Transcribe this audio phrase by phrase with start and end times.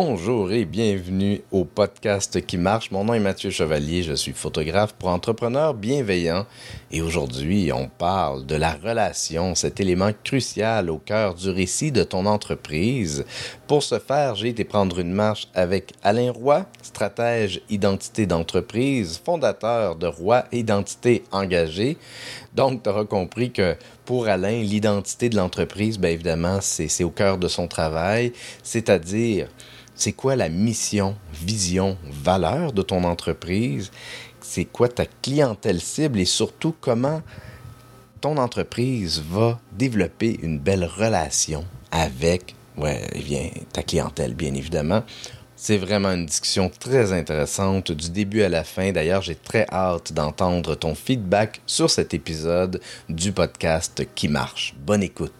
[0.00, 2.92] Bonjour et bienvenue au podcast qui marche.
[2.92, 6.46] Mon nom est Mathieu Chevalier, je suis photographe pour entrepreneurs bienveillants
[6.92, 12.04] et aujourd'hui on parle de la relation, cet élément crucial au cœur du récit de
[12.04, 13.24] ton entreprise.
[13.66, 19.96] Pour ce faire, j'ai été prendre une marche avec Alain Roy, stratège identité d'entreprise, fondateur
[19.96, 21.96] de Roy Identité Engagée.
[22.54, 23.74] Donc, tu auras compris que
[24.04, 29.48] pour Alain, l'identité de l'entreprise, bien évidemment, c'est au cœur de son travail, c'est-à-dire
[29.98, 33.90] c'est quoi la mission, vision, valeur de ton entreprise,
[34.40, 36.20] c'est quoi ta clientèle cible?
[36.20, 37.20] Et surtout comment
[38.20, 45.02] ton entreprise va développer une belle relation avec ouais, eh bien, ta clientèle, bien évidemment.
[45.56, 48.92] C'est vraiment une discussion très intéressante du début à la fin.
[48.92, 54.76] D'ailleurs, j'ai très hâte d'entendre ton feedback sur cet épisode du podcast qui marche.
[54.78, 55.32] Bonne écoute.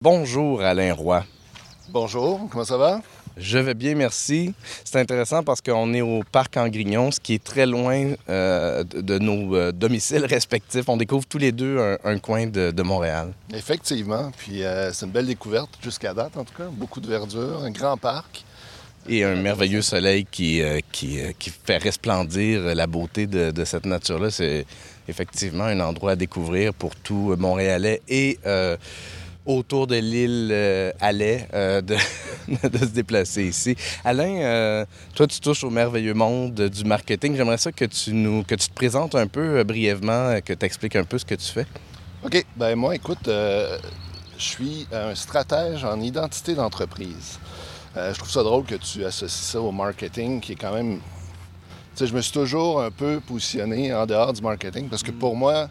[0.00, 1.22] Bonjour Alain Roy.
[1.90, 3.02] Bonjour, comment ça va?
[3.40, 4.52] Je vais bien, merci.
[4.84, 8.82] C'est intéressant parce qu'on est au parc en Grignon, ce qui est très loin euh,
[8.82, 10.88] de, nos euh, domiciles respectifs.
[10.88, 13.32] On découvre tous les deux un, coin de, Montréal.
[13.54, 14.32] Effectivement.
[14.36, 16.68] Puis euh, c'est une belle découverte jusqu'à date, en tout cas.
[16.70, 18.44] Beaucoup de verdure, un grand parc.
[19.08, 20.60] Et un merveilleux soleil qui,
[20.92, 24.30] qui, qui, fait resplendir la beauté de, de cette nature-là.
[24.30, 24.66] C'est
[25.06, 28.38] effectivement un endroit à découvrir pour tout Montréalais et
[29.48, 31.96] autour de l'île euh, euh de,
[32.68, 33.74] de, se déplacer ici.
[34.04, 37.34] Alain, euh, toi, tu touches au merveilleux monde du marketing.
[37.34, 40.66] J'aimerais ça que tu nous que tu te présentes un peu euh, brièvement, que tu
[40.66, 41.66] expliques un peu ce que tu fais.
[42.24, 42.44] OK.
[42.56, 43.78] Ben moi, écoute, je
[44.36, 47.38] suis un stratège en identité d'entreprise.
[47.96, 50.98] je trouve ça drôle que tu associes ça au marketing, qui est quand même...
[51.94, 55.12] Tu sais, je me suis toujours un peu positionné en dehors du marketing, parce que
[55.12, 55.68] pour moi,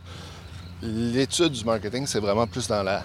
[0.81, 3.03] l'étude du marketing, c'est vraiment plus dans la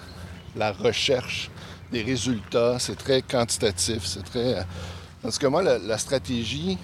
[0.55, 1.49] la recherche
[1.91, 2.79] des résultats.
[2.79, 4.05] C'est très quantitatif.
[4.05, 4.65] C'est très.
[5.21, 6.77] Parce que moi, la, stratégie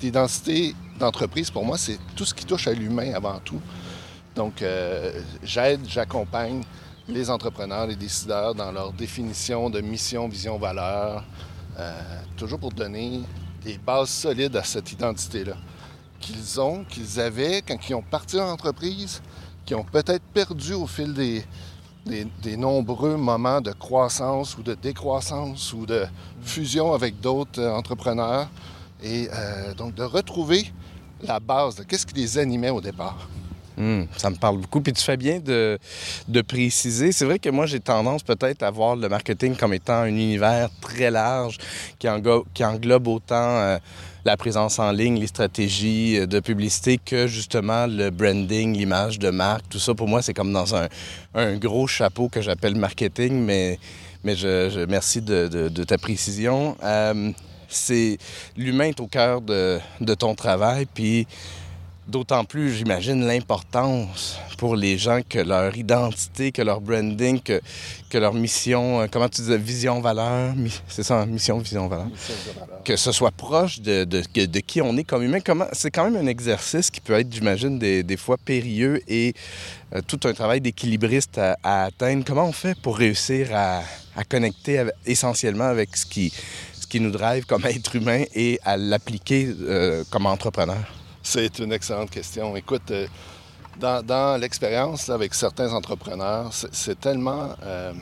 [0.00, 3.60] d'identité d'entreprise, pour moi, c'est tout ce qui touche à l'humain avant tout.
[4.34, 6.62] Donc, euh, j'aide, j'accompagne
[7.08, 11.24] les entrepreneurs, les décideurs dans leur définition de mission, vision, valeur,
[11.78, 12.00] euh,
[12.36, 13.20] toujours pour donner
[13.64, 15.56] des bases solides à cette identité-là
[16.20, 19.22] qu'ils ont, qu'ils avaient quand ils ont parti en entreprise,
[19.64, 21.44] qui ont peut-être perdu au fil des,
[22.06, 26.04] des, nombreux moments de croissance ou de décroissance ou de
[26.42, 28.48] fusion avec d'autres euh, entrepreneurs.
[29.02, 30.72] Et euh, donc de retrouver
[31.22, 33.28] la base de qu'est-ce qui les animait au départ.
[33.76, 34.80] Hmm, ça me parle beaucoup.
[34.80, 35.78] Puis tu fais bien de,
[36.42, 37.12] préciser.
[37.12, 40.70] C'est vrai que moi, j'ai tendance peut-être à voir le marketing comme étant un univers
[40.80, 41.58] très large
[41.98, 43.78] qui englobe, qui englobe autant euh,
[44.26, 49.30] la présence en ligne, les stratégies euh, de publicité que justement le branding, l'image de
[49.30, 49.68] marque.
[49.70, 50.88] Tout ça, pour moi, c'est comme dans un,
[51.34, 53.78] un, gros chapeau que j'appelle marketing, mais,
[54.24, 56.76] mais je, je merci de, de, ta précision.
[56.82, 57.30] Euh,
[57.68, 58.18] c'est
[58.56, 61.28] l'humain est au cœur de, de ton travail, puis
[62.08, 67.60] D'autant plus, j'imagine, l'importance pour les gens que leur identité, que leur branding, que,
[68.08, 70.54] que leur mission, euh, comment tu disais, vision, valeur,
[70.86, 72.06] c'est ça, mission, vision, valeur.
[72.84, 75.40] Que ce soit proche de, de, de, qui on est comme humain.
[75.72, 79.34] C'est quand même un exercice qui peut être, j'imagine, des, des fois périlleux et
[79.92, 81.56] euh, tout un travail d'équilibriste à,
[81.86, 82.24] atteindre.
[82.24, 83.82] Comment on fait pour réussir à,
[84.14, 86.32] à connecter essentiellement avec ce qui,
[86.72, 90.84] ce qui nous drive comme être humain et à l'appliquer euh, comme entrepreneur?
[91.28, 92.54] C'est une excellente question.
[92.54, 93.08] Écoute, euh,
[93.80, 97.48] dans, l'expérience avec certains entrepreneurs, c'est tellement...
[97.64, 97.92] Euh,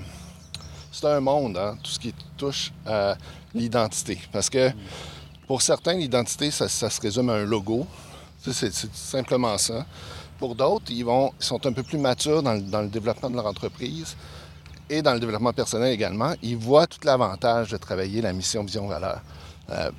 [0.92, 3.16] c'est un monde, hein, tout ce qui touche à
[3.54, 4.18] l'identité.
[4.30, 4.70] Parce que
[5.46, 7.86] pour certains, l'identité, ça, se résume à un logo.
[8.42, 9.86] C'est simplement ça.
[10.38, 12.52] Pour d'autres, ils, vont, sont un peu plus matures dans
[12.82, 14.16] le, développement de leur entreprise
[14.90, 16.34] et dans le développement personnel également.
[16.42, 19.22] Ils voient tout l'avantage de travailler la mission, vision, valeur.
[19.70, 19.90] Euh,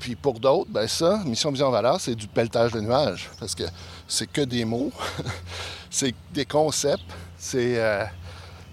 [0.00, 3.30] puis pour d'autres, ben ça, mission, vision, valeur, c'est du pelletage de nuages.
[3.38, 3.64] Parce que
[4.08, 4.90] c'est que des mots,
[5.90, 7.04] c'est des concepts,
[7.38, 8.04] c'est, euh,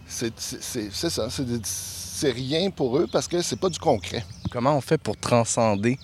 [0.07, 4.25] c'est, ça, c'est, rien pour eux parce que c'est pas du concret.
[4.51, 5.99] Comment on fait pour transcender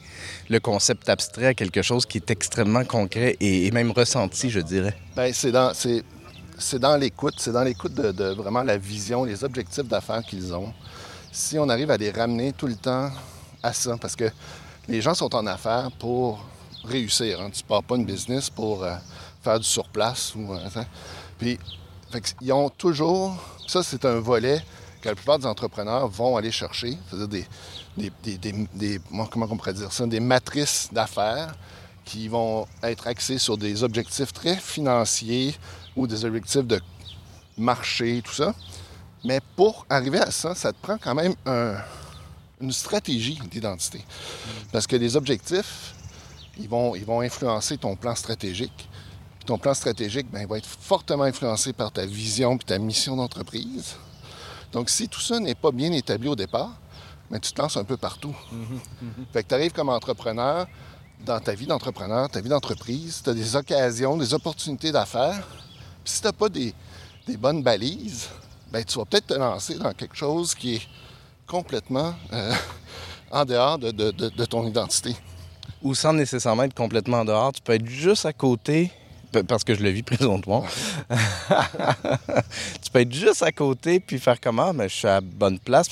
[0.49, 4.95] le concept abstrait à quelque chose qui est extrêmement concret et, même ressenti, je dirais?
[5.15, 6.03] Bien, c'est dans, c'est,
[6.57, 10.53] c'est dans l'écoute, c'est dans l'écoute de, de, vraiment la vision, les objectifs d'affaires qu'ils
[10.53, 10.73] ont.
[11.31, 13.09] Si on arrive à les ramener tout le temps
[13.63, 14.29] à ça, parce que
[14.87, 16.43] les gens sont en affaires pour
[16.83, 17.41] réussir.
[17.41, 17.49] Hein.
[17.51, 18.95] Tu ne pars pas une business pour euh,
[19.41, 20.33] faire du surplace.
[20.35, 20.83] Ou, euh,
[21.37, 21.59] Puis,
[22.41, 23.35] ils ont toujours.
[23.67, 24.63] Ça, c'est un volet
[25.01, 26.97] que la plupart des entrepreneurs vont aller chercher.
[27.09, 27.45] C'est-à-dire
[27.97, 29.01] des,
[29.31, 31.55] comment on pourrait dire ça, des matrices d'affaires
[32.05, 35.55] qui vont être axées sur des objectifs très financiers
[35.95, 36.81] ou des objectifs de
[37.57, 38.53] marché, tout ça.
[39.23, 41.33] Mais pour arriver à ça, ça te prend quand même
[42.63, 44.03] une stratégie d'identité.
[44.71, 45.93] Parce que les objectifs,
[46.57, 48.89] ils vont, ils vont influencer ton plan stratégique.
[49.39, 53.15] Puis ton plan stratégique il va être fortement influencé par ta vision et ta mission
[53.15, 53.95] d'entreprise.
[54.71, 56.71] Donc, si tout ça n'est pas bien établi au départ,
[57.29, 58.35] ben, tu te lances un peu partout.
[59.33, 60.67] Fait que tu arrives comme entrepreneur,
[61.25, 65.47] dans ta vie d'entrepreneur, ta vie d'entreprise, tu as des occasions, des opportunités d'affaires.
[66.03, 66.73] Puis si tu n'as pas des,
[67.27, 68.29] des, bonnes balises,
[68.71, 70.87] ben, tu vas peut-être te lancer dans quelque chose qui est
[71.53, 72.51] complètement euh,
[73.31, 75.15] en dehors de, de, de ton identité.
[75.83, 78.91] Ou sans nécessairement être complètement en dehors, tu peux être juste à côté
[79.41, 80.63] parce que je le vis présentement.
[82.83, 85.89] tu peux être juste à côté puis faire comment, mais je suis à bonne place.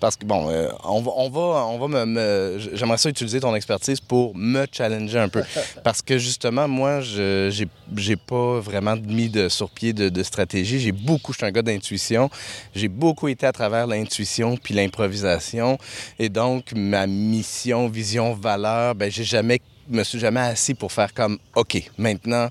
[0.00, 2.58] Parce que, bon, euh, on va, on va, on va me.
[2.74, 5.42] J'aimerais ça utiliser ton expertise pour me challenger un peu.
[5.84, 7.50] Parce que, justement, moi, je
[7.96, 10.80] j'ai pas vraiment mis de sur-pied de, de, stratégie.
[10.80, 12.30] J'ai beaucoup, je suis un gars d'intuition.
[12.74, 15.78] J'ai beaucoup été à travers l'intuition puis l'improvisation.
[16.18, 21.12] Et donc, ma mission, vision, valeur, ben j'ai jamais me suis jamais assis pour faire
[21.12, 22.48] comme OK, maintenant,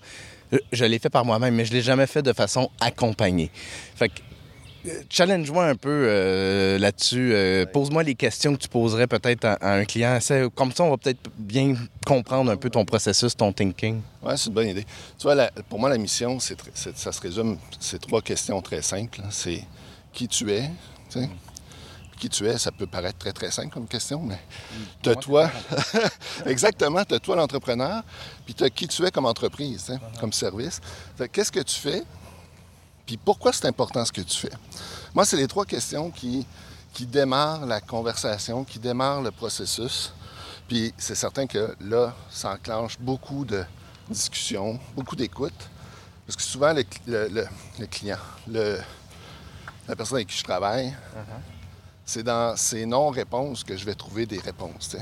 [0.71, 3.51] je l'ai fait par moi-même, mais je l'ai jamais fait de façon accompagnée.
[3.95, 4.21] Fait que
[4.87, 7.31] euh, challenge-moi un peu euh, là-dessus.
[7.33, 10.19] Euh, pose-moi les questions que tu poserais peut-être à, un client.
[10.53, 14.01] Comme ça, on va peut-être bien comprendre un peu ton processus, ton thinking?
[14.21, 14.85] Oui, c'est une bonne idée.
[15.17, 19.21] Tu vois, pour moi, la mission, c'est, ça se résume, c'est trois questions très simples.
[19.31, 19.63] C'est
[20.13, 20.69] qui tu es,
[22.15, 24.39] qui tu es, ça peut paraître très, très simple comme question, mais
[25.01, 25.49] tu as toi,
[26.45, 28.03] exactement, tu as toi l'entrepreneur,
[28.45, 30.79] puis tu as qui tu es comme entreprise, hein, comme service.
[31.31, 32.03] Qu'est-ce que tu fais,
[33.05, 34.53] puis pourquoi c'est important ce que tu fais?
[35.13, 36.45] Moi, c'est les trois questions qui,
[36.93, 40.13] qui démarrent la conversation, qui démarrent le processus.
[40.67, 43.63] Puis c'est certain que là, ça enclenche beaucoup de
[44.09, 45.53] discussions, beaucoup d'écoute.
[46.25, 48.17] Parce que souvent, le, client,
[48.47, 48.79] le,
[49.87, 51.54] la personne avec qui je travaille, uh-huh
[52.05, 54.95] c'est dans ces non-réponses que je vais trouver des réponses.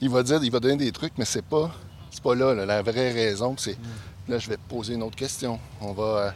[0.00, 1.70] il va dire, il va donner des trucs, mais c'est pas,
[2.10, 4.30] c'est pas là, La vraie raison, c'est mm.
[4.30, 5.60] là, je vais poser une autre question.
[5.80, 6.30] On va, euh,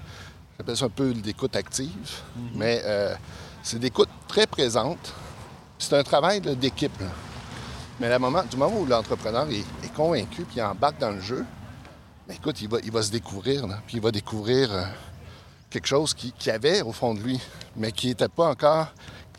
[0.58, 2.40] j'appelle ça un peu l'écoute active, mm-hmm.
[2.56, 3.14] mais euh,
[3.62, 5.14] c'est d'écoute très présente.
[5.78, 6.92] C'est un travail d'équipe.
[7.98, 11.44] Mais à moment, du moment où l'entrepreneur est, convaincu puis il embarque dans le jeu,
[12.26, 14.84] bien, écoute, il va, il va se découvrir, puis il va découvrir euh,
[15.70, 17.40] quelque chose qu'il qui avait au fond de lui,
[17.76, 18.88] mais qui n'était pas encore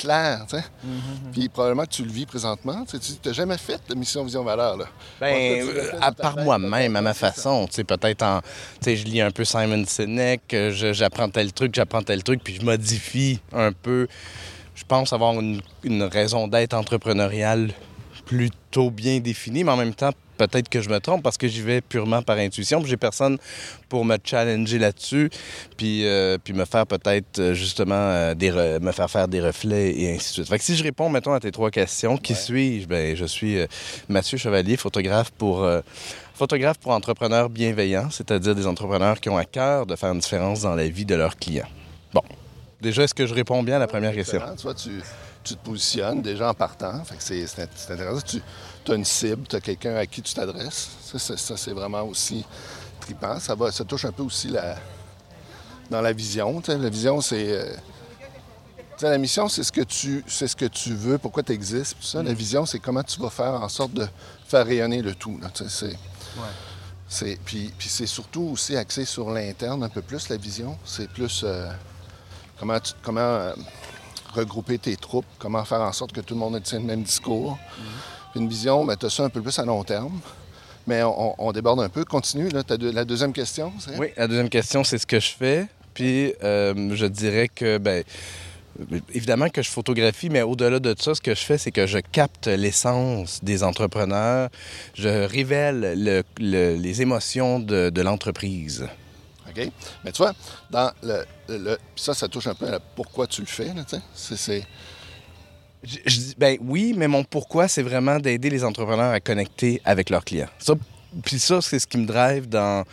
[0.02, 0.46] clair.
[0.48, 0.58] sais.
[0.58, 1.32] Mm-hmm.
[1.32, 2.86] Puis probablement que tu le vis présentement.
[2.86, 4.78] Tu n'as jamais fait de mission Vision Valeur.
[4.78, 4.86] Là.
[5.20, 5.68] Ben,
[6.02, 7.68] à part moi-même, à ma façon.
[7.68, 8.42] Peut-être en.
[8.86, 13.40] Je lis un peu Simon Sinek, j'apprends tel truc, j'apprends tel truc, puis je modifie
[13.54, 14.08] un peu.
[14.76, 17.72] Je pense avoir une, une raison d'être entrepreneuriale
[18.26, 20.12] plutôt bien définie, mais en même temps
[20.48, 22.84] peut-être que je me trompe parce que j'y vais purement par intuition.
[22.84, 23.38] J'ai personne
[23.90, 25.30] pour me challenger là-dessus,
[25.78, 29.92] puis, euh, puis me faire peut-être euh, justement euh, des me faire faire des reflets
[30.00, 30.50] et ainsi de suite.
[30.50, 32.88] Fait que si je réponds, mettons, à tes trois questions, qui suis-je?
[32.88, 33.58] Ben, je suis
[34.10, 35.68] Mathieu Chevalier, photographe pour
[36.34, 40.62] photographe pour entrepreneurs bienveillants, c'est-à-dire des entrepreneurs qui ont à cœur de faire une différence
[40.62, 41.68] dans la vie de leurs clients.
[42.14, 42.24] Bon.
[42.82, 44.42] Déjà, est-ce que je réponds bien à la première question?
[44.76, 44.90] Tu,
[45.44, 47.04] tu, te positionnes déjà en partant.
[47.20, 47.44] c'est
[47.90, 48.22] intéressant.
[48.26, 48.42] Tu,
[48.84, 50.90] tu as une cible, tu as quelqu'un à qui tu t'adresses.
[51.18, 52.46] Ça, c'est vraiment aussi
[53.00, 53.40] trippant.
[53.40, 54.78] Ça, va, ça touche un peu aussi la,
[55.90, 56.62] dans la vision.
[56.68, 57.52] La vision, c'est.
[57.52, 57.76] Euh,
[59.02, 61.98] la mission, c'est ce que tu c'est ce que tu veux, pourquoi tu existes.
[62.02, 62.22] Ça.
[62.22, 62.36] La mm.
[62.36, 64.08] vision, c'est comment tu vas faire en sorte de
[64.48, 65.40] faire rayonner le tout.
[67.08, 70.78] c'est, puis, puis c'est surtout aussi axé sur l'interne un peu plus, la vision.
[70.86, 71.70] C'est plus euh,
[72.60, 73.54] comment, tu, comment euh,
[74.36, 77.58] regrouper tes troupes, comment faire en sorte que tout le monde ait le même discours.
[77.78, 77.82] Mm
[78.36, 80.20] une vision, mais tu as ça un peu plus à long terme.
[80.88, 82.04] Mais on, déborde un peu.
[82.04, 83.98] Continue, là, as la deuxième question, c'est?
[83.98, 85.68] Oui, la deuxième question, c'est ce que je fais.
[85.94, 88.04] Puis euh, je dirais que, ben
[89.14, 92.00] évidemment que je photographie, mais au-delà de ça, ce que je fais, c'est que je
[92.00, 94.50] capte l'essence des entrepreneurs.
[94.94, 98.88] Je révèle les émotions de, l'entreprise.
[99.50, 99.70] OK.
[100.04, 100.34] Mais tu vois,
[100.70, 103.72] dans le, ça, ça touche un peu à pourquoi tu le fais.
[104.16, 104.64] C'est
[105.84, 110.10] je, dis, ben oui, mais mon pourquoi, c'est vraiment d'aider les entrepreneurs à connecter avec
[110.10, 110.50] leurs clients.
[110.60, 110.76] Ça,
[111.24, 112.86] puis ça, c'est ce qui me drive dans,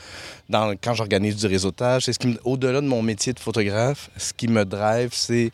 [0.83, 2.05] quand j'organise du réseautage.
[2.05, 5.51] C'est ce qui au-delà de mon métier de photographe, ce qui me drive, c'est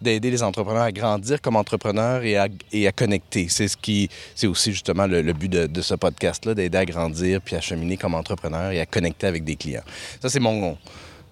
[0.00, 3.48] d'aider les entrepreneurs à grandir comme entrepreneurs et à, connecter.
[3.50, 7.40] C'est ce qui, c'est aussi justement le, but de, de, ce podcast-là, d'aider à grandir
[7.42, 9.84] puis à cheminer comme entrepreneur et à connecter avec des clients.
[10.22, 10.78] Ça, c'est mon,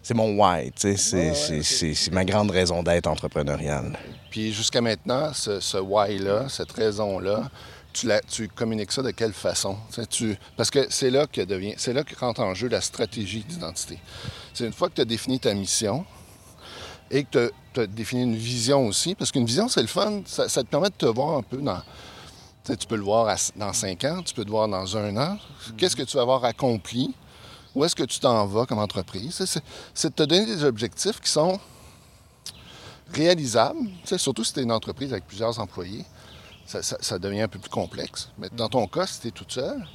[0.04, 3.98] c'est mon why, c'est ma grande raison d'être entrepreneuriale.
[4.30, 7.50] Puis jusqu'à maintenant, ce, ce why-là, cette raison-là,
[7.94, 9.78] tu, la, tu communiques ça de quelle façon?
[10.10, 13.44] Tu, parce que c'est là que devient, c'est là que rentre en jeu la stratégie
[13.48, 13.98] d'identité.
[14.52, 16.04] C'est une fois que tu as défini ta mission
[17.10, 20.46] et que tu as défini une vision aussi, parce qu'une vision, c'est le fun, ça,
[20.48, 21.80] te permet de te voir un peu dans...
[22.66, 25.38] Tu peux le voir dans cinq ans, tu peux le voir dans un an.
[25.78, 27.14] Qu'est-ce que tu vas avoir accompli?
[27.74, 29.44] Où est-ce que tu t'en vas comme entreprise?
[29.94, 31.58] C'est de te donner des objectifs qui sont
[33.12, 36.04] réalisables, surtout si tu es une entreprise avec plusieurs employés.
[36.66, 38.30] Ça, devient un peu plus complexe.
[38.38, 39.86] Mais dans ton cas, si tu es toute seule,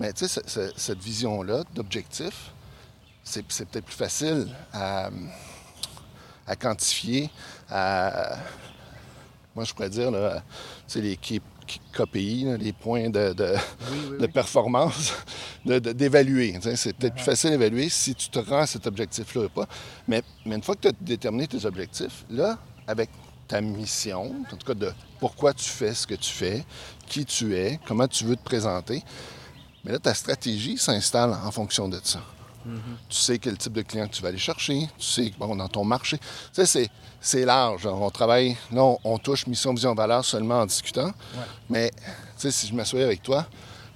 [0.00, 0.42] mais tu sais,
[0.76, 2.52] cette vision-là d'objectif,
[3.22, 5.10] c'est peut-être plus facile à,
[6.58, 7.30] quantifier,
[7.70, 8.36] à,
[9.54, 10.42] moi je pourrais dire, là,
[10.96, 11.40] les KPI,
[12.58, 15.12] les points de, performance,
[15.64, 16.58] d'évaluer.
[16.74, 19.66] C'est peut-être plus facile d'évaluer si tu te rends à cet objectif-là ou pas.
[20.06, 23.10] Mais, une fois que tu as déterminé tes objectifs, là, avec
[23.48, 26.64] ta mission, en tout cas de pourquoi tu fais ce que tu fais,
[27.06, 29.02] qui tu es, comment tu veux te présenter,
[29.84, 32.20] mais là, ta stratégie s'installe en fonction de ça.
[33.08, 34.88] Tu sais quel type de client tu vas aller chercher.
[34.98, 36.18] Tu sais, bon, dans ton marché.
[36.52, 37.86] Tu sais, c'est large.
[37.86, 41.12] On travaille, là, on, touche mission, vision, valeur seulement en discutant.
[41.68, 42.02] Mais, tu
[42.36, 43.46] sais, si je m'assoyais avec toi,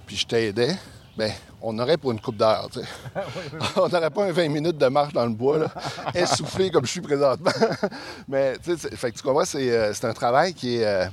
[0.06, 0.76] puis je t'aidais,
[1.16, 2.68] ben on aurait pour une coupe d'heure.
[3.76, 5.68] On n'aurait pas un 20 minutes de marche dans le bois, là,
[6.14, 7.50] essoufflé comme je suis présentement.
[8.28, 10.86] Mais, tu sais, fait que tu comprends, c'est euh, un travail qui est.
[10.86, 11.06] Euh,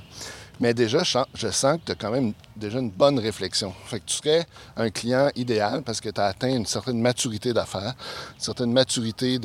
[0.60, 3.72] mais déjà, je sens que tu as quand même déjà une bonne réflexion.
[3.86, 4.46] Fait que tu serais
[4.76, 7.94] un client idéal parce que tu as atteint une certaine maturité d'affaires,
[8.34, 9.38] une certaine maturité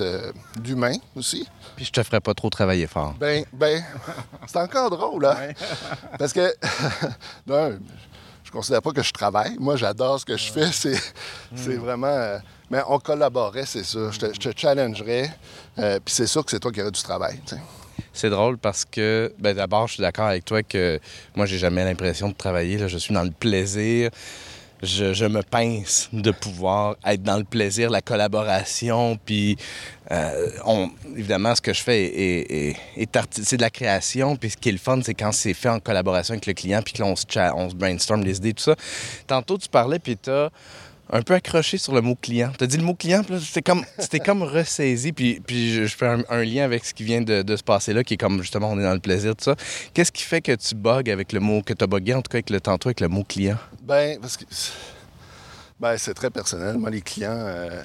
[0.60, 1.48] d'humain aussi.
[1.76, 3.14] Puis je te ferais pas trop travailler fort.
[3.20, 3.84] Ben, ben,
[4.48, 5.52] c'est encore drôle, hein?
[6.18, 6.54] Parce que,
[7.48, 7.78] non,
[8.44, 9.56] je considère pas que je travaille.
[9.60, 10.72] Moi, j'adore ce que je fais.
[10.72, 11.00] C'est,
[11.56, 12.08] c'est vraiment.
[12.08, 12.40] Euh,
[12.70, 14.12] mais on collaborait, c'est ça.
[14.12, 15.32] Je te, je challengerais.
[15.78, 17.40] Euh, puis c'est sûr que c'est toi qui aurais du travail.
[18.14, 21.00] C'est drôle parce que, ben, d'abord, je suis d'accord avec toi que
[21.36, 22.78] moi, j'ai jamais l'impression de travailler.
[22.78, 22.88] Là.
[22.88, 24.10] Je suis dans le plaisir.
[24.82, 29.56] Je, me pince de pouvoir être dans le plaisir, la collaboration, puis
[30.12, 30.50] euh,
[31.16, 34.78] évidemment, ce que je fais est, c'est de la création, puis ce qui est le
[34.78, 37.26] fun, c'est quand c'est fait en collaboration avec le client, puis que là, on se,
[37.56, 38.76] on se brainstorm les idées, tout ça.
[39.26, 40.50] Tantôt, tu parlais, puis tu as
[41.10, 42.52] un peu accroché sur le mot client.
[42.58, 43.86] Tu as dit le mot client, puis c'était comme,
[44.26, 47.94] comme ressaisi, puis, puis je, fais un, lien avec ce qui vient de, se passer
[47.94, 49.56] là, qui est comme justement, on est dans le plaisir, tout ça.
[49.94, 52.30] Qu'est-ce qui fait que tu bugs avec le mot, que tu as bugué en tout
[52.30, 53.58] cas avec le tantôt avec le mot client?
[53.82, 54.46] Ben, parce que
[55.80, 56.78] ben, c'est très personnel.
[56.78, 57.82] Moi, les clients, euh,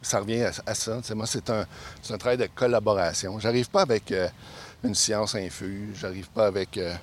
[0.00, 1.00] ça revient à, ça.
[1.14, 1.66] moi, c'est un,
[2.10, 3.38] un, travail de collaboration.
[3.38, 4.28] J'arrive pas avec euh,
[4.82, 6.78] une science infuse, j'arrive pas avec.
[6.78, 6.94] Euh,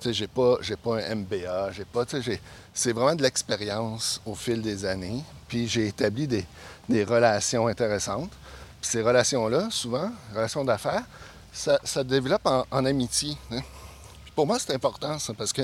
[0.00, 2.40] tu sais, j'ai pas, j'ai pas un MBA, j'ai pas, tu sais,
[2.72, 5.24] c'est vraiment de l'expérience au fil des années.
[5.48, 6.46] Puis j'ai établi des,
[7.04, 8.30] relations intéressantes.
[8.80, 11.02] Puis ces relations-là, souvent, relations d'affaires,
[11.52, 13.36] ça, ça développe en, amitié.
[13.50, 13.60] Hein.
[14.36, 15.62] pour moi, c'est important, ça, parce que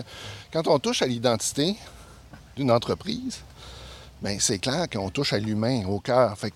[0.52, 1.76] quand on touche à l'identité
[2.56, 3.40] d'une entreprise,
[4.20, 6.36] bien, c'est clair qu'on touche à l'humain, au cœur.
[6.36, 6.52] Fait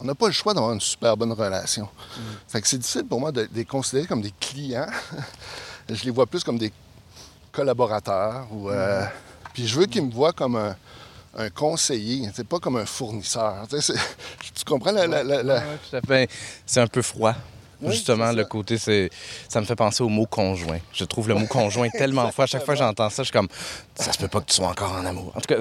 [0.00, 1.84] on n'a pas le choix d'avoir une super bonne relation.
[1.84, 2.20] Mm.
[2.48, 4.86] Fait que c'est difficile pour moi de, les considérer comme des clients.
[5.88, 6.72] Je les vois plus comme des
[7.52, 9.08] collaborateurs ou euh, mm.
[9.52, 13.66] Puis je veux qu'il me voit comme un, conseiller, c'est pas comme un fournisseur.
[13.68, 15.06] Tu, comprends la...
[15.06, 15.62] la,
[16.66, 17.34] C'est un peu froid.
[17.86, 19.10] Justement, le côté, c'est,
[19.48, 20.78] ça me fait penser au mot conjoint.
[20.92, 22.44] Je trouve le mot conjoint tellement froid.
[22.44, 23.48] À chaque fois que j'entends ça, je suis comme,
[23.94, 25.32] ça se peut pas que tu sois encore en amour.
[25.34, 25.60] En tout cas,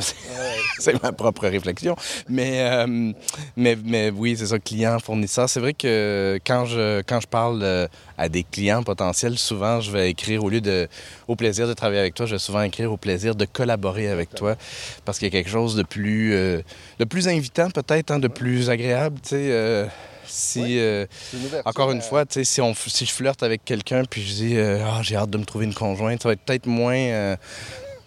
[0.79, 1.95] c'est, ma propre réflexion.
[2.27, 3.13] Mais, euh,
[3.55, 5.49] mais, mais oui, c'est ça, client, fournisseur.
[5.49, 9.91] C'est vrai que quand je, quand je parle euh, à des clients potentiels, souvent, je
[9.91, 10.87] vais écrire, au lieu de
[11.27, 14.33] au plaisir de travailler avec toi, je vais souvent écrire au plaisir de collaborer avec
[14.35, 14.55] toi.
[15.05, 16.61] Parce qu'il y a quelque chose de plus, euh,
[16.99, 19.89] de plus invitant, peut-être, hein, de plus agréable, tu sais.
[20.29, 21.05] Si, euh,
[21.65, 25.01] encore une fois, si, on, si je flirte avec quelqu'un puis je dis euh, ah,
[25.01, 27.35] j'ai hâte de me trouver une conjointe, ça va être peut-être moins, euh,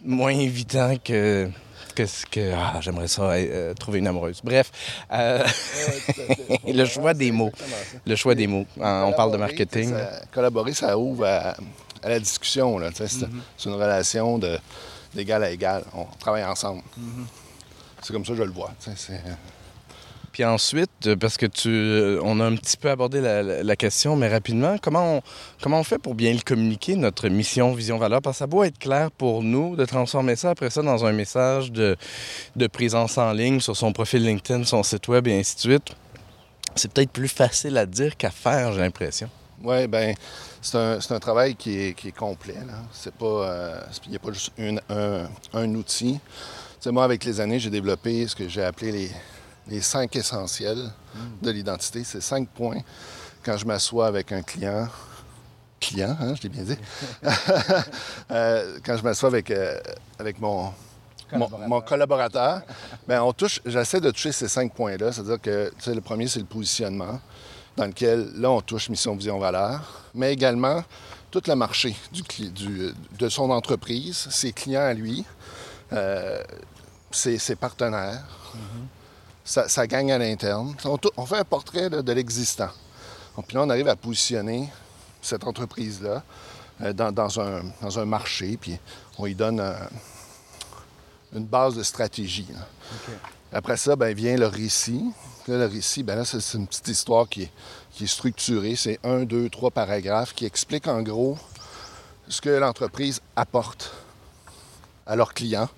[0.04, 1.48] moins évident que,
[1.94, 3.34] que, que ah, j'aimerais ça
[3.78, 4.40] trouver une amoureuse.
[4.42, 4.70] Bref,
[5.10, 7.52] le choix des mots.
[8.06, 8.66] Le choix des mots.
[8.78, 9.92] on parle de marketing.
[10.32, 11.56] collaborer, ça ouvre à,
[12.04, 12.78] la discussion.
[12.78, 13.18] Mm-hmm.
[13.56, 14.40] C'est une relation
[15.14, 15.84] d'égal à égal.
[15.94, 16.82] On travaille ensemble.
[16.98, 17.26] Mm-hmm.
[18.02, 18.72] C'est comme ça que je le vois.
[20.32, 24.16] Puis ensuite, euh, parce que tu, euh, on a un petit peu abordé la, question,
[24.16, 25.22] mais rapidement, comment on,
[25.60, 28.22] comment on fait pour bien le communiquer, notre mission, vision, valeur?
[28.22, 31.12] Parce que ça doit être clair pour nous de transformer ça après ça dans un
[31.12, 31.96] message de,
[32.56, 35.94] de présence en ligne sur son profil LinkedIn, son site web et ainsi de suite.
[36.76, 39.28] C'est peut-être plus facile à dire qu'à faire, j'ai l'impression.
[39.62, 40.14] Oui, bien,
[40.62, 42.56] c'est un, un, travail qui est, qui est complet.
[42.90, 46.18] C'est pas, euh, il n'y a pas juste un, un outil.
[46.80, 49.10] sais, moi, avec les années, j'ai développé ce que j'ai appelé les,
[49.68, 50.90] les cinq essentiels
[51.42, 52.04] de l'identité.
[52.04, 52.80] C'est cinq points
[53.44, 54.88] quand je m'assois avec un client.
[55.80, 56.78] Client, hein, je l'ai bien dit.
[58.30, 59.78] Euh, quand je m'assois avec, euh,
[60.18, 60.72] avec mon,
[61.28, 61.68] collaborateur.
[61.68, 62.62] Mon, collaborateur,
[63.06, 65.12] ben, on touche, j'essaie de toucher ces cinq points-là.
[65.12, 67.20] C'est-à-dire que le premier, c'est le positionnement.
[67.76, 70.82] dans lequel, là, on touche mission, vision, valeur, mais également
[71.30, 75.24] tout le marché du, de son entreprise, ses clients à lui,
[75.92, 76.42] euh,
[77.10, 78.24] ses, partenaires.
[78.54, 79.01] Mm-hmm.
[79.44, 80.74] Ça, gagne à l'interne.
[81.16, 82.70] On, fait un portrait de l'existant.
[83.46, 84.68] Puis là, on arrive à positionner
[85.20, 86.22] cette entreprise-là
[86.82, 88.78] euh, dans, un, marché, puis
[89.18, 89.62] on lui donne
[91.34, 92.48] une base de stratégie.
[93.52, 95.04] Après ça, ben, vient le récit.
[95.48, 97.52] le récit, ben là, c'est une petite histoire qui est,
[97.92, 98.76] qui est structurée.
[98.76, 101.38] C'est un, deux, trois paragraphes qui expliquent en gros
[102.28, 103.92] ce que l'entreprise apporte
[105.06, 105.68] à leurs clients,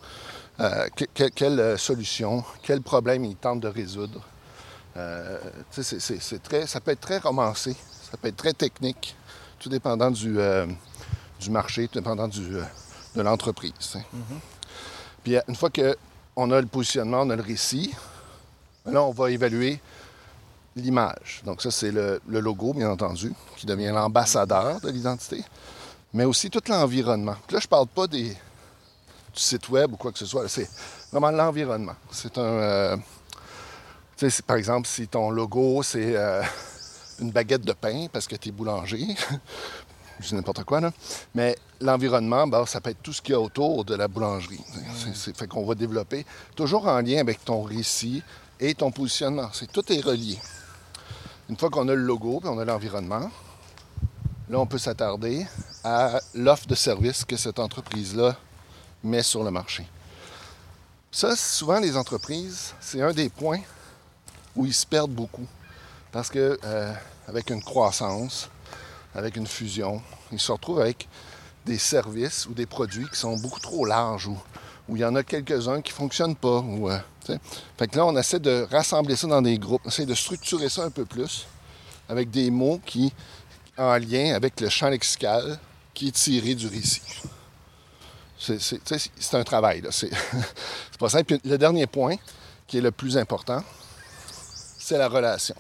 [0.61, 0.89] euh,
[1.35, 4.21] quelle euh, solution, quel problème ils tentent de résoudre.
[4.97, 5.39] Euh,
[5.71, 7.75] c'est très, ça peut être très romancé,
[8.11, 9.17] ça peut être très technique,
[9.59, 10.37] tout dépendant du,
[11.41, 12.51] du marché, tout dépendant du,
[13.17, 13.73] de l'entreprise.
[13.97, 14.39] Mm-hmm.
[15.25, 17.93] Puis une fois qu'on a le positionnement, on a le récit,
[18.87, 19.81] là, on va évaluer
[20.77, 21.43] l'image.
[21.45, 25.43] Donc ça, c'est le, logo, bien entendu, qui devient l'ambassadeur de l'identité,
[26.13, 27.37] mais aussi tout l'environnement.
[27.51, 28.37] Là, je ne parle pas des,
[29.35, 30.69] du site web ou quoi que ce soit, c'est
[31.13, 31.97] vraiment l'environnement.
[32.11, 32.43] C'est un...
[32.43, 32.97] Euh,
[34.47, 36.43] par exemple, si ton logo, c'est euh,
[37.21, 39.07] une baguette de pain parce que tu es boulanger,
[40.21, 40.93] je n'importe quoi, là.
[41.35, 44.63] Mais l'environnement, ça peut être tout ce qu'il y a autour de la boulangerie.
[45.15, 46.25] C'est, fait qu'on va développer
[46.55, 48.23] toujours en lien avec ton récit
[48.61, 49.49] et ton positionnement.
[49.53, 50.39] C'est, tout est relié.
[51.51, 53.31] Une fois qu'on a le logo et on a l'environnement,
[54.49, 55.47] là, on peut s'attarder
[55.83, 58.37] à l'offre de service que cette entreprise-là
[59.05, 59.87] met sur le marché.
[61.13, 63.61] Ça, souvent, les entreprises, c'est un des points
[64.57, 65.47] où ils se perdent beaucoup.
[66.11, 66.93] Parce que euh,
[67.29, 68.49] avec une croissance,
[69.15, 71.09] avec une fusion, ils se retrouvent avec
[71.65, 75.23] des services ou des produits qui sont beaucoup trop larges ou il y en a
[75.23, 76.61] quelques-uns qui ne fonctionnent pas.
[76.61, 76.99] Ou, euh,
[77.77, 80.69] fait que là, on essaie de rassembler ça dans des groupes, on essaie de structurer
[80.69, 81.47] ça un peu plus
[82.09, 83.13] avec des mots qui,
[83.79, 85.59] en lien avec le champ lexical
[85.95, 87.01] qui est tiré du récit.
[88.39, 89.91] C'est un travail, là.
[89.93, 90.11] C'est
[90.99, 91.25] pas simple.
[91.25, 92.17] Puis le dernier point,
[92.67, 93.63] qui est le plus important,
[94.79, 95.55] c'est la relation.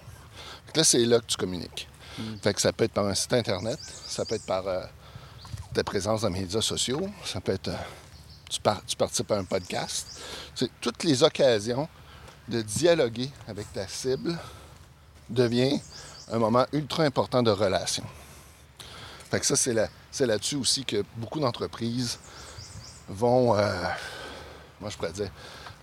[0.74, 1.88] là, c'est là que tu communiques.
[2.18, 2.36] Mm.
[2.42, 4.84] Fait que ça peut être par un site Internet, ça peut être par euh,
[5.72, 7.68] ta présence dans les médias sociaux, ça peut être...
[7.68, 7.76] Euh,
[8.50, 10.20] tu, participes à un podcast.
[10.54, 11.88] C'est toutes les occasions
[12.48, 14.38] de dialoguer avec ta cible
[15.28, 15.80] devient
[16.30, 18.04] un moment ultra important de relation.
[19.30, 19.88] Fait que ça, c'est, là,
[20.20, 22.18] là-dessus aussi que beaucoup d'entreprises
[23.08, 23.72] vont, euh,
[24.80, 25.30] moi je pourrais dire,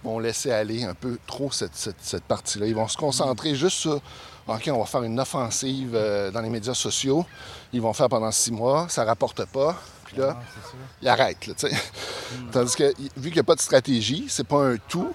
[0.03, 2.67] vont laisser aller un peu trop cette, cette, partie-là.
[2.67, 4.01] Ils vont se concentrer juste sur,
[4.47, 7.25] OK, on va faire une offensive euh, dans les médias sociaux.
[7.71, 9.77] Ils vont faire pendant six mois, ça rapporte pas
[10.17, 10.59] là, ah,
[11.01, 11.47] il arrête.
[11.47, 12.51] Là, hmm.
[12.51, 15.13] Tandis que, vu qu'il n'y a pas de stratégie, c'est pas un tout,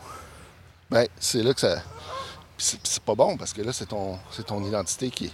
[0.90, 1.82] ben, c'est là que ça.
[2.58, 5.32] C'est pas bon parce que là, c'est ton, ton identité qui est,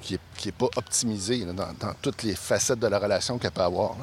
[0.00, 3.62] qui est, qui est pas optimisée dans, toutes les facettes de la relation qu'elle peut
[3.62, 3.94] avoir.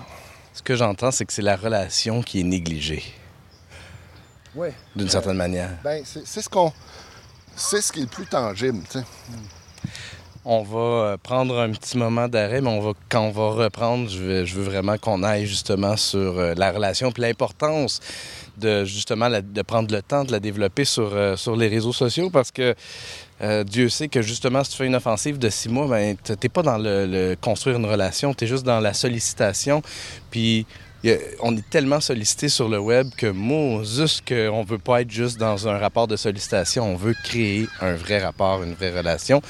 [0.54, 3.04] Ce que j'entends, c'est que c'est la relation qui est négligée.
[4.56, 4.70] Oui.
[4.96, 5.72] D'une certaine manière.
[5.84, 6.72] Ben, c'est ce qu'on.
[7.56, 9.06] C'est ce qui est le plus tangible, tu sais.
[10.46, 14.10] On va euh, prendre un petit moment d'arrêt, mais on va, quand on va reprendre,
[14.10, 18.02] je veux, vraiment qu'on aille justement sur euh, la relation et l'importance
[18.58, 22.30] de justement de prendre le temps de la développer sur, euh, sur les réseaux sociaux
[22.30, 22.76] parce que
[23.66, 26.62] Dieu sait que justement, si tu fais une offensive de six mois, ben, t'es pas
[26.62, 29.82] dans le, construire une relation, tu es juste dans la sollicitation.
[30.32, 30.66] Puis
[31.42, 35.38] on est tellement sollicité sur le web que moi, juste qu'on veut pas être juste
[35.38, 39.42] dans un rapport de sollicitation, on veut créer un vrai rapport, une vraie relation.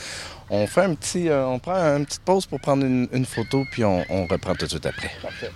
[0.50, 3.84] On fait un petit, euh, on prend une petite pause pour prendre une, photo, puis
[3.84, 5.12] on, reprend tout de suite après.
[5.22, 5.52] Parfait.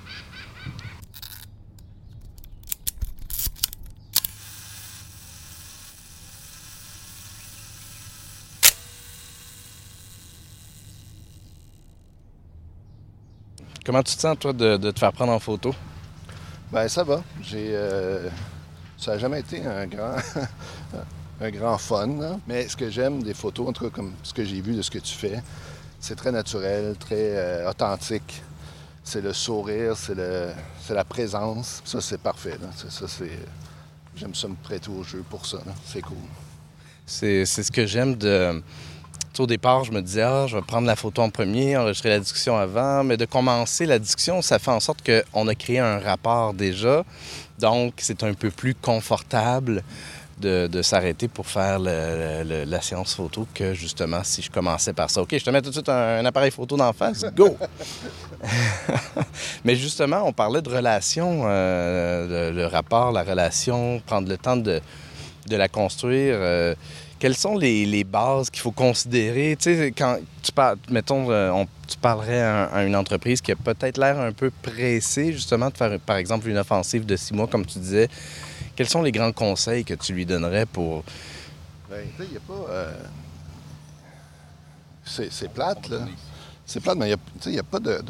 [13.87, 15.73] Comment tu te sens, toi, de, te faire prendre en photo?
[16.73, 17.23] Ben ça va.
[17.41, 18.27] J'ai, euh,
[18.97, 20.17] ça n'a jamais été un grand,
[21.41, 22.37] un grand fun.
[22.47, 24.81] Mais ce que j'aime des photos, en tout cas comme ce que j'ai vu de
[24.81, 25.41] ce que tu fais,
[26.01, 28.43] c'est très naturel, très euh, authentique.
[29.05, 30.49] C'est le sourire, c'est, le,
[30.85, 31.81] c'est la présence.
[31.85, 32.57] Ça, c'est parfait.
[32.89, 33.39] ça, c'est,
[34.17, 35.59] j'aime ça me prêter au jeu pour ça.
[35.85, 36.17] C'est cool.
[37.05, 38.61] C'est, ce que j'aime de...
[39.39, 42.19] Au départ, je me disais, ah, je vais prendre la photo en premier, enregistrer la
[42.19, 43.03] discussion avant.
[43.03, 47.03] Mais de commencer la discussion, ça fait en sorte qu'on a créé un rapport déjà.
[47.59, 49.83] Donc, c'est un peu plus confortable
[50.39, 55.21] de, s'arrêter pour faire la séance photo que justement si je commençais par ça.
[55.21, 57.57] OK, je te mets tout de suite un, appareil photo d'en face, go!
[59.65, 64.81] Mais justement, on parlait de relation, euh, le, rapport, la relation, prendre le temps de,
[65.49, 66.35] la construire.
[66.37, 66.75] Euh,
[67.19, 69.55] quelles sont les, bases qu'il faut considérer?
[69.59, 73.97] Tu sais, quand tu parles, mettons, euh, tu parlerais à, une entreprise qui a peut-être
[73.97, 77.65] l'air un peu pressée, justement, de faire, par exemple, une offensive de six mois, comme
[77.65, 78.09] tu disais.
[78.75, 81.03] Quels sont les grands conseils que tu lui donnerais pour.
[81.89, 82.71] Bien, il n'y a pas.
[82.71, 82.93] Euh,
[85.05, 85.99] c'est plate, là.
[86.65, 87.09] C'est plate, mais
[87.45, 88.03] il n'y a, pas de,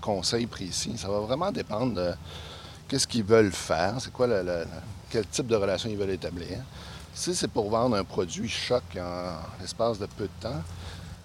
[0.00, 0.96] conseils précis.
[0.96, 2.12] Ça va vraiment dépendre de
[2.88, 4.64] qu'est-ce qu'ils veulent faire, c'est quoi le,
[5.10, 6.58] quel type de relation ils veulent établir.
[7.16, 10.62] Si c'est pour vendre un produit choc en l'espace de peu de temps,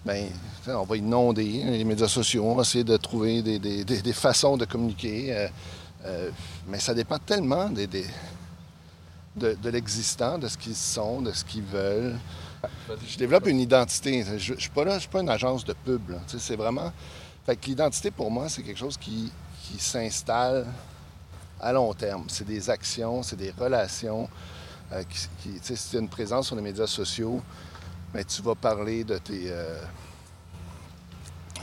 [0.05, 0.25] bien,
[0.67, 5.35] on va inonder les médias sociaux, on va essayer de trouver des, façons de communiquer.
[5.35, 5.47] Euh,
[6.05, 6.31] euh,
[6.69, 7.87] mais ça dépend tellement des,
[9.35, 12.17] de, l'existant, de ce qu'ils sont, de ce qu'ils veulent.
[13.05, 14.23] Je développe une identité.
[14.37, 16.13] Je ne suis pas là, je suis pas une agence de pub.
[16.25, 16.93] C'est vraiment.
[17.45, 19.29] Fait que l'identité, pour moi, c'est quelque chose qui,
[19.63, 20.67] qui s'installe
[21.59, 22.23] à long terme.
[22.29, 24.29] C'est des actions, c'est des relations.
[24.93, 25.03] Euh,
[25.61, 27.41] si tu as une présence sur les médias sociaux,
[28.13, 29.79] ben, tu vas parler de, tes, euh,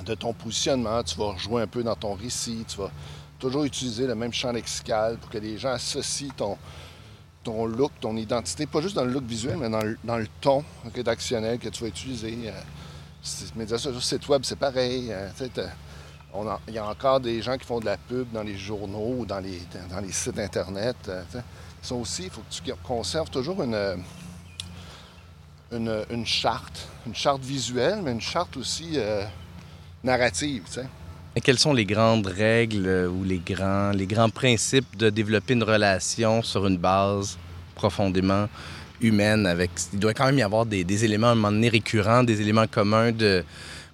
[0.04, 2.90] de ton positionnement, tu vas rejouer un peu dans ton récit, tu vas
[3.38, 6.32] toujours utiliser le même champ lexical pour que les gens associent
[7.44, 10.64] ton, look, ton identité, pas juste dans le look visuel, mais dans le, ton
[10.94, 12.34] rédactionnel que tu vas utiliser.
[12.46, 12.52] Euh,
[13.56, 15.12] médias sociaux, site web, c'est pareil.
[16.68, 19.26] il y a encore des gens qui font de la pub dans les journaux ou
[19.26, 20.96] dans les sites Internet
[21.82, 24.02] ça aussi, il faut que tu conserves toujours une,
[25.72, 29.24] une, charte, une charte visuelle, mais une charte aussi euh,
[30.02, 30.64] narrative.
[31.42, 35.62] Quelles sont les grandes règles euh, ou les grands, les grands principes de développer une
[35.62, 37.38] relation sur une base
[37.74, 38.48] profondément
[39.00, 39.70] humaine avec.
[39.92, 42.66] Il doit quand même y avoir des, éléments à un moment donné récurrents, des éléments
[42.66, 43.44] communs de.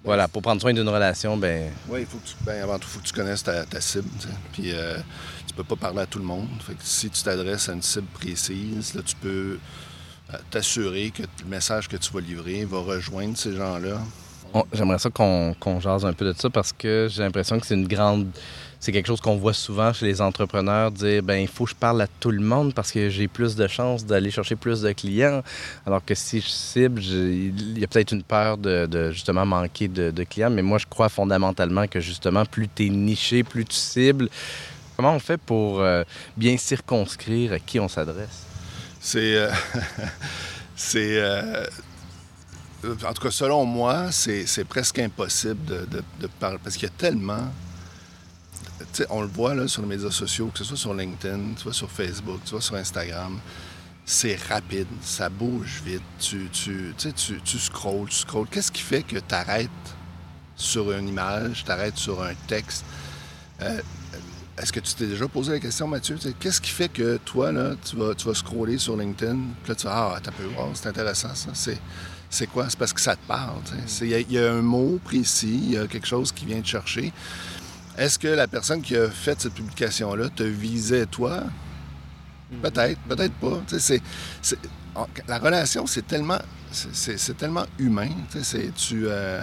[0.05, 1.71] Voilà, pour prendre soin d'une relation, ben.
[1.89, 4.07] Oui, il faut que tu, ben, avant tout, il faut que tu connaisses ta, cible.
[4.53, 4.97] Puis euh,
[5.47, 6.47] tu peux pas parler à tout le monde.
[6.79, 9.57] si tu t'adresses à une cible précise, là, tu peux
[10.33, 13.99] euh, t'assurer que le message que tu vas livrer va rejoindre ces gens-là.
[14.71, 17.87] J'aimerais ça qu'on jase un peu de ça parce que j'ai l'impression que c'est une
[17.87, 18.27] grande.
[18.85, 21.75] C'est quelque chose qu'on voit souvent chez les entrepreneurs dire ben il faut que je
[21.75, 24.91] parle à tout le monde parce que j'ai plus de chances d'aller chercher plus de
[24.91, 25.41] clients.
[25.87, 30.23] Alors que si je cible, il y a peut-être une peur de, justement manquer de,
[30.25, 30.51] clients.
[30.51, 34.29] Mais moi, je crois fondamentalement que justement, plus tu es niché, plus tu cibles,
[34.95, 36.03] Comment on fait pour euh,
[36.37, 38.43] bien circonscrire à qui on s'adresse?
[39.01, 39.35] C'est.
[39.35, 39.49] Euh,
[40.75, 41.19] c'est.
[41.19, 41.65] Euh,
[42.83, 46.59] en tout cas, selon moi, c'est, presque impossible de, parler.
[46.63, 47.51] Parce qu'il y a tellement.
[49.09, 51.73] On le voit là, sur les médias sociaux, que ce soit sur LinkedIn, tu vois,
[51.73, 53.39] sur Facebook, tu vois, sur Instagram.
[54.05, 56.03] C'est rapide, ça bouge vite.
[56.19, 58.47] Tu, tu, tu, tu scrolls, tu scrolls.
[58.49, 59.69] Qu'est-ce qui fait que tu arrêtes
[60.55, 62.85] sur une image, tu arrêtes sur un texte?
[64.57, 66.17] Est-ce que tu t'es déjà posé la question, Mathieu?
[66.39, 69.75] Qu'est-ce qui fait que toi, là, tu vas, tu vas scroller sur LinkedIn, puis là,
[69.75, 71.49] tu vas Ah, t'as peu, voir, c'est intéressant, ça.
[72.29, 72.69] C'est, quoi?
[72.69, 73.59] C'est parce que ça te parle.
[74.01, 77.11] Il y, a un mot précis, il y a quelque chose qui vient te chercher.
[77.97, 81.43] Est-ce que la personne qui a fait cette publication-là te visait, toi?
[82.61, 83.61] Peut-être, peut-être pas.
[85.27, 86.39] La relation, c'est tellement,
[86.71, 88.09] c'est, tellement humain.
[88.75, 89.41] Tu, euh,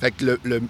[0.00, 0.62] fait que le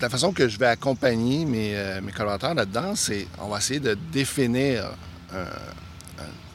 [0.00, 3.78] la façon que je vais accompagner mes, euh, mes collaborateurs là-dedans, c'est on va essayer
[3.78, 4.90] de définir
[5.32, 5.46] une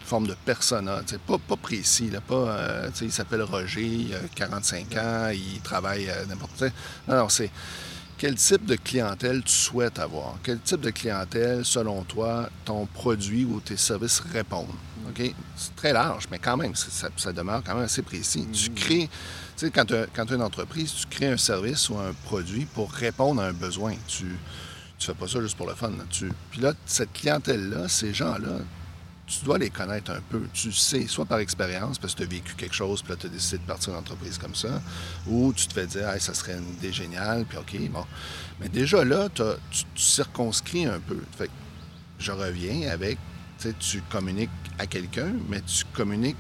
[0.06, 4.98] forme de persona, pas, pas précis, là, pas, euh, il s'appelle Roger, il a 45
[4.98, 6.68] ans, il travaille n'importe quoi.
[7.08, 7.50] Non, non, c'est
[8.18, 10.36] quel type de clientèle tu souhaites avoir?
[10.44, 14.68] Quel type de clientèle, selon toi, ton produit ou tes services répondent?
[15.10, 15.34] OK?
[15.56, 18.48] C'est très large, mais quand même, ça, demeure quand même assez précis.
[18.52, 18.74] Tu mm.
[18.74, 19.10] crées
[19.58, 22.92] tu sais, quand tu as, une entreprise, tu crées un service ou un produit pour
[22.92, 23.96] répondre à un besoin.
[24.08, 24.30] Tu ne
[25.00, 25.92] fais pas ça juste pour le fun.
[26.12, 26.32] Tu...
[26.52, 28.60] Puis là, cette clientèle-là, ces gens-là,
[29.28, 30.42] tu dois les connaître un peu.
[30.54, 33.28] Tu sais, soit par expérience, parce que tu as vécu quelque chose, puis là, tu
[33.28, 34.82] as décidé de partir d'une entreprise comme ça,
[35.28, 38.06] ou tu te fais dire, hey, ça serait une idée géniale, puis OK, bon.
[38.62, 39.44] Mais déjà là, tu,
[39.96, 41.20] circonscris un peu.
[41.38, 41.50] Fait
[42.20, 43.20] je reviens avec,
[43.80, 46.38] tu communiques à quelqu'un, mais tu communiques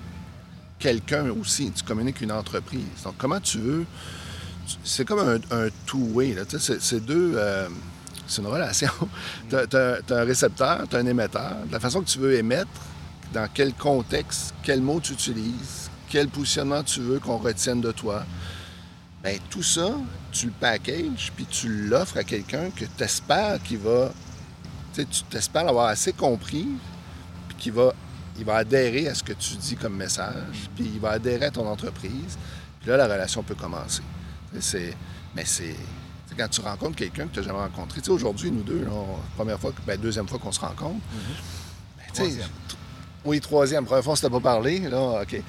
[0.79, 3.03] quelqu'un aussi, tu communiques une entreprise.
[3.03, 3.85] Donc, comment tu veux.
[4.83, 6.35] C'est comme un, two-way.
[6.57, 7.33] C'est deux.
[7.35, 7.69] Euh,
[8.27, 8.91] c'est une relation.
[9.49, 11.57] tu as, un récepteur, tu as un émetteur.
[11.71, 12.69] La façon que tu veux émettre,
[13.33, 18.23] dans quel contexte, quel mot tu utilises, quel positionnement tu veux qu'on retienne de toi.
[19.23, 19.91] Bien, tout ça,
[20.31, 24.11] tu le packages, puis tu l'offres à quelqu'un que tu espères qu'il va.
[24.93, 26.67] Tu t'espères l'avoir assez compris,
[27.47, 27.93] puis qu'il va
[28.37, 31.51] il va adhérer à ce que tu dis comme message, puis il va adhérer à
[31.51, 32.37] ton entreprise.
[32.79, 34.03] Puis là, la relation peut commencer.
[34.59, 34.95] C'est,
[35.35, 35.75] mais c'est,
[36.37, 38.01] quand tu rencontres quelqu'un que tu n'as jamais rencontré.
[38.01, 38.87] Tu sais, aujourd'hui, nous deux,
[39.35, 40.95] première fois, ben, deuxième fois qu'on se rencontre.
[40.95, 41.97] Mm-hmm.
[41.97, 42.49] Ben, troisième.
[43.25, 43.85] Oui, troisième.
[43.85, 44.79] Première fois, on ne s'était pas parlé.
[44.79, 45.41] Là, OK.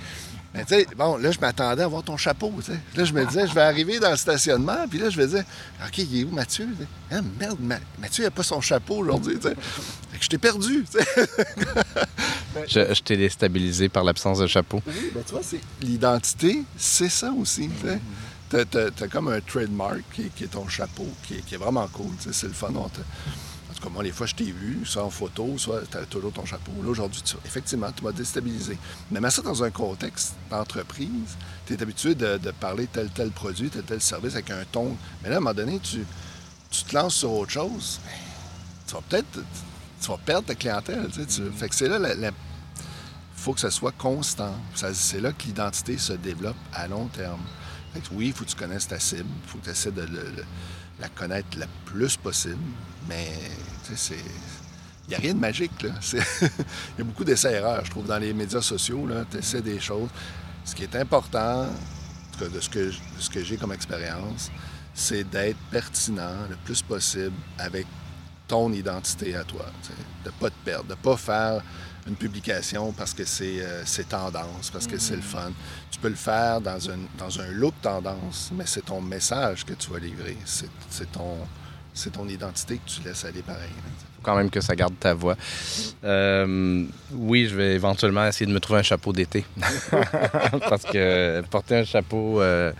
[0.54, 2.78] Mais tu sais, bon, là, je m'attendais à voir ton chapeau, tu sais.
[2.96, 5.44] Là, je me disais, je vais arriver dans le stationnement, puis là, je vais dire,
[5.86, 6.66] OK, il est où Mathieu?
[7.10, 7.58] Ah, merde,
[7.98, 9.54] Mathieu n'a pas son chapeau aujourd'hui, tu sais.
[10.10, 11.26] Fait que je t'ai perdu, tu sais.
[12.94, 14.80] je, t'ai déstabilisé par l'absence de chapeau.
[14.86, 18.00] Oui, ben tu vois, c'est l'identité, c'est ça aussi, tu sais.
[18.48, 22.72] T'as, comme un trademark qui, est ton chapeau, qui, est vraiment cool, c'est le fun.
[23.82, 26.44] Comme moi, les fois, je t'ai vu, soit en photo, soit tu as toujours ton
[26.44, 26.72] chapeau.
[26.82, 28.76] Là, aujourd'hui, effectivement, tu m'as déstabilisé.
[29.10, 31.36] Mais mets ça dans un contexte d'entreprise.
[31.64, 34.96] Tu es habitué de, parler tel, tel produit, tel, tel service avec un ton.
[35.22, 36.04] Mais là, à un moment donné, tu,
[36.70, 38.00] tu te lances sur autre chose.
[38.88, 39.44] Tu vas peut-être
[40.00, 41.08] tu vas perdre ta clientèle.
[41.12, 42.32] Tu sais, Fait que c'est là, il
[43.34, 44.54] faut que ça soit constant.
[44.74, 47.40] C'est là que l'identité se développe à long terme.
[47.94, 49.28] Fait oui, il faut que tu connaisses ta cible.
[49.44, 50.06] Il faut que tu essaies de
[51.00, 52.58] la connaître le plus possible.
[53.08, 53.32] Mais,
[53.94, 54.16] c'est.
[55.06, 55.90] Il n'y a rien de magique, là.
[56.12, 59.08] Il y a beaucoup d'essais-erreurs, je trouve, dans les médias sociaux.
[59.30, 60.10] Tu essaies des choses.
[60.64, 61.66] Ce qui est important,
[62.46, 64.50] de ce que, ce que j'ai comme expérience,
[64.94, 67.86] c'est d'être pertinent le plus possible avec
[68.48, 69.66] ton identité à toi.
[70.24, 71.62] De ne pas te perdre, de ne pas faire
[72.08, 75.22] une publication parce que c'est euh, tendance, parce que c'est le mm.
[75.22, 75.52] fun.
[75.90, 79.74] Tu peux le faire dans un, dans un look tendance, mais c'est ton message que
[79.74, 80.36] tu vas livrer.
[80.44, 81.36] C'est ton,
[82.12, 83.70] ton identité que tu laisses aller pareil.
[84.22, 85.36] Quand même que ça garde ta voix.
[86.04, 89.44] Euh, oui, je vais éventuellement essayer de me trouver un chapeau d'été.
[90.68, 92.72] Parce que porter un chapeau euh,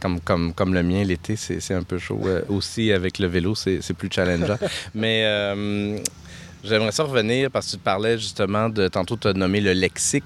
[0.00, 2.20] comme, comme, comme le mien l'été, c'est un peu chaud.
[2.48, 4.58] aussi, avec le vélo, c'est plus challengeant.
[4.94, 5.24] Mais
[6.68, 8.88] J'aimerais ça revenir parce que tu parlais justement de.
[8.88, 10.24] Tantôt, tu as nommé le lexique.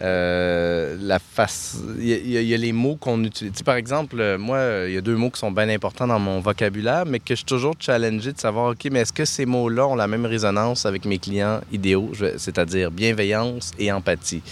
[0.00, 1.78] Euh, la face.
[1.98, 3.62] Il y, a les mots qu'on utilise.
[3.62, 7.04] par exemple, moi, il y a deux mots qui sont bien importants dans mon vocabulaire,
[7.06, 9.94] mais que je suis toujours challengé de savoir, OK, mais est-ce que ces mots-là ont
[9.94, 14.42] la même résonance avec mes clients idéaux, c'est-à-dire bienveillance et empathie?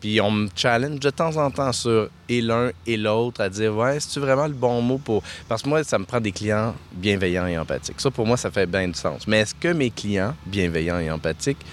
[0.00, 3.76] Puis on me challenge de temps en temps sur et l'un et l'autre à dire
[3.76, 5.22] ouais, c'est-tu vraiment le bon mot pour.
[5.48, 8.00] Parce que moi, ça me prend des clients bienveillants et empathiques.
[8.00, 9.26] Ça, pour moi, ça fait bien du sens.
[9.26, 11.64] Mais est-ce que mes clients bienveillants et empathiques,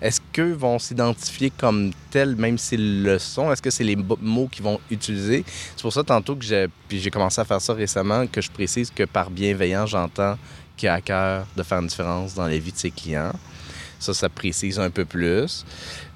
[0.00, 3.52] est-ce qu'eux vont s'identifier comme tels, même s'ils le sont?
[3.52, 5.44] Est-ce que c'est les mots qu'ils vont utiliser?
[5.46, 8.90] C'est pour ça, tantôt que j'ai, j'ai commencé à faire ça récemment, que je précise
[8.90, 10.36] que par bienveillant, j'entends
[10.76, 13.32] qu'il a à cœur de faire une différence dans la vie de ses clients.
[13.98, 15.64] Ça, ça précise un peu plus.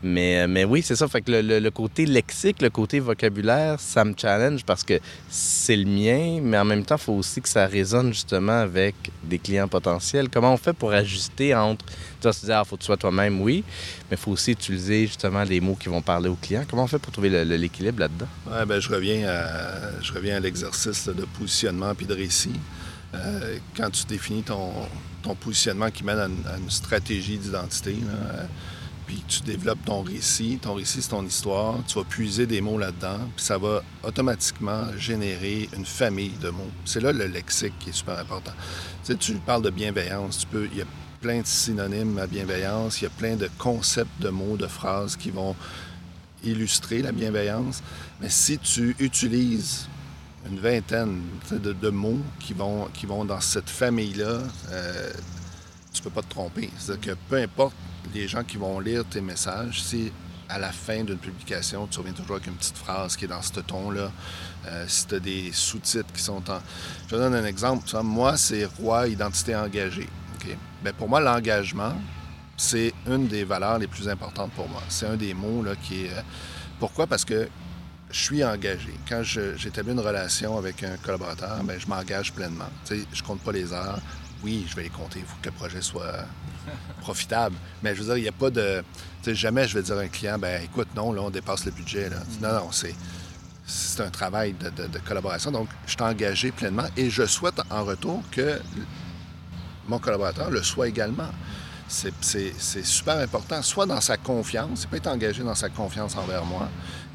[0.02, 1.08] Mais, mais oui, c'est ça.
[1.08, 5.86] Fait que le, côté lexique, le côté vocabulaire, ça me challenge parce que c'est le
[5.86, 9.66] mien, mais en même temps, il faut aussi que ça résonne justement avec des clients
[9.66, 10.28] potentiels.
[10.28, 11.84] Comment on fait pour ajuster entre.
[12.20, 13.64] Tu vas se dire, ah, faut que tu sois toi-même, oui,
[14.10, 16.64] mais il faut aussi utiliser justement les mots qui vont parler aux clients.
[16.68, 18.28] Comment on fait pour trouver l'équilibre là-dedans?
[18.50, 22.54] Ouais, ben, je reviens à, je reviens à l'exercice de positionnement puis de récit.
[23.14, 24.70] Euh, quand tu définis ton,
[25.22, 27.96] ton positionnement qui mène à une, stratégie d'identité.
[28.07, 28.44] Euh,
[29.07, 30.59] puis tu développes ton récit.
[30.61, 31.76] Ton récit, c'est ton histoire.
[31.87, 36.70] Tu vas puiser des mots là-dedans, puis ça va automatiquement générer une famille de mots.
[36.85, 38.52] C'est là le lexique qui est super important.
[39.04, 40.40] Tu sais, tu parles de bienveillance.
[40.40, 40.87] Tu peux, il y a
[41.22, 43.00] plein de synonymes à bienveillance.
[43.00, 45.57] Il y a plein de concepts de mots, de phrases qui vont
[46.44, 47.83] illustrer la bienveillance.
[48.20, 49.88] Mais si tu utilises
[50.50, 55.12] une vingtaine de, mots qui vont, qui vont dans cette famille-là, euh,
[55.92, 56.70] tu peux pas te tromper.
[56.78, 57.74] C'est-à-dire que peu importe
[58.14, 60.12] les gens qui vont lire tes messages, si
[60.48, 63.42] à la fin d'une publication, tu reviens toujours avec une petite phrase qui est dans
[63.42, 64.11] ce ton-là,
[64.66, 66.61] euh, si tu as des sous-titres qui sont en...
[67.04, 67.87] Je te donne un exemple.
[68.02, 70.08] moi, c'est roi identité engagée.
[70.82, 71.92] Bien, pour moi, l'engagement,
[72.56, 74.82] c'est une des valeurs les plus importantes pour moi.
[74.88, 76.11] C'est un des mots là, qui est...
[76.11, 76.22] Euh,
[76.78, 77.06] pourquoi?
[77.06, 77.48] Parce que
[78.10, 78.94] je suis engagé.
[79.08, 82.68] Quand j'établis une relation avec un collaborateur, bien, je m'engage pleinement.
[82.88, 84.00] Je ne je compte pas les heures.
[84.42, 85.20] Oui, je vais les compter.
[85.20, 86.24] Il faut que le projet soit
[87.00, 87.56] profitable.
[87.82, 88.82] Mais je veux dire, il n'y a pas de.
[89.26, 92.08] jamais je vais dire à un client, ben écoute, non, là, on dépasse le budget.
[92.08, 92.16] Là.
[92.16, 92.42] Mm.
[92.42, 92.94] Non, non, c'est.
[93.70, 95.50] C'est un travail de, collaboration.
[95.50, 98.58] Donc, je suis engagé pleinement et je souhaite en retour que
[99.86, 101.28] mon collaborateur le soit également.
[101.86, 102.14] C'est
[102.82, 106.70] super important, soit dans sa confiance, il peut être engagé dans sa confiance envers moi,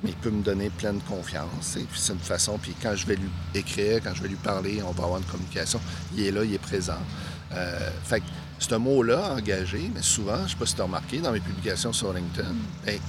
[0.06, 1.76] il peut me donner pleine confiance.
[1.78, 4.36] Et puis c'est une façon, puis quand je vais lui écrire, quand je vais lui
[4.36, 5.80] parler, on va avoir une communication,
[6.16, 7.00] il est là, il est présent.
[7.56, 8.26] Euh, fait que
[8.60, 11.32] c'est un mot-là, engagé, mais souvent, je ne sais pas si tu as remarqué, dans
[11.32, 12.48] mes publications sur LinkedIn,
[12.86, 13.00] ben,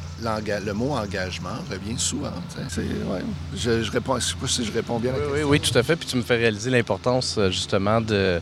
[0.65, 2.33] le mot engagement revient souvent.
[2.77, 3.21] Ouais,
[3.55, 5.61] je, je, réponds, je sais pas si je réponds bien à la oui, Oui, oui,
[5.61, 5.97] tout à fait.
[5.97, 8.41] Puis tu me fais réaliser l'importance, euh, justement, de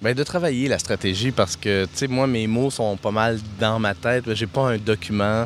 [0.00, 3.40] Bien, de travailler la stratégie parce que, tu sais, moi, mes mots sont pas mal
[3.58, 4.32] dans ma tête.
[4.32, 5.44] J'ai pas un document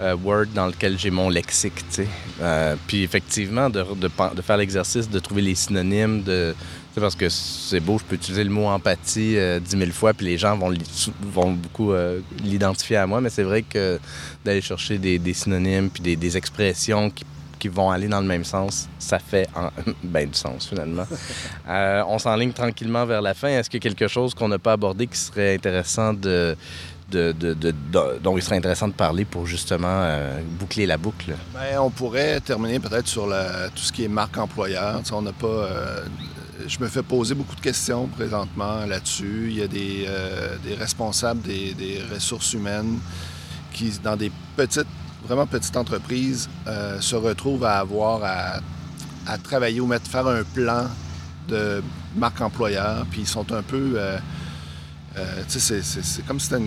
[0.00, 2.08] euh, Word dans lequel j'ai mon lexique, tu sais.
[2.40, 6.54] Euh, puis effectivement, de, de, faire l'exercice de trouver les synonymes, de,
[7.00, 10.26] parce que c'est beau, je peux utiliser le mot empathie euh, dix mille fois, puis
[10.26, 10.72] les gens vont,
[11.22, 13.98] vont beaucoup euh, l'identifier à moi, mais c'est vrai que
[14.44, 17.24] d'aller chercher des, synonymes puis des, expressions qui,
[17.66, 19.48] vont aller dans le même sens, ça fait
[20.04, 21.06] ben, du sens finalement.
[21.66, 23.48] Euh, on s'enligne tranquillement vers la fin.
[23.48, 26.54] Est-ce qu'il y a quelque chose qu'on n'a pas abordé qui serait intéressant de,
[27.10, 30.08] dont il serait intéressant de parler pour justement
[30.58, 31.34] boucler la boucle?
[31.52, 33.26] Bien, on pourrait terminer peut-être sur
[33.74, 35.02] tout ce qui est marque employeur.
[35.12, 35.68] on n'a pas
[36.66, 39.46] je me fais poser beaucoup de questions présentement là-dessus.
[39.48, 42.98] Il y a des, euh, responsables des, ressources humaines
[43.72, 44.86] qui, dans des petites,
[45.26, 50.86] vraiment petites entreprises, euh, se retrouvent à avoir à, travailler ou mettre, faire un plan
[51.48, 51.82] de
[52.16, 53.98] marque employeur, puis ils sont un peu.
[55.16, 56.62] Euh, c'est comme si c'était